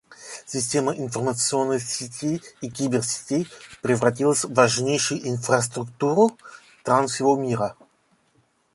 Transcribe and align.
Система 0.47 0.95
информационных 0.95 1.83
сетей 1.83 2.41
и 2.59 2.71
киберсетей 2.71 3.47
превратилась 3.83 4.45
в 4.45 4.51
важнейшую 4.55 5.27
инфраструктуру 5.29 6.35
стран 6.81 7.05
всего 7.07 7.37
мира. 7.37 7.75